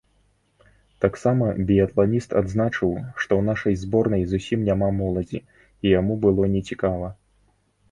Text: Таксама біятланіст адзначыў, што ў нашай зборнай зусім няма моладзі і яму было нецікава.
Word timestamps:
Таксама 1.03 1.49
біятланіст 1.67 2.33
адзначыў, 2.41 2.95
што 3.21 3.31
ў 3.41 3.51
нашай 3.51 3.77
зборнай 3.83 4.23
зусім 4.33 4.65
няма 4.73 4.91
моладзі 5.03 5.45
і 5.85 5.95
яму 5.99 6.19
было 6.27 6.51
нецікава. 6.59 7.15